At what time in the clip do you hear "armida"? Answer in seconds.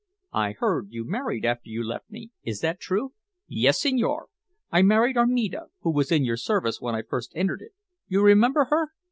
5.15-5.67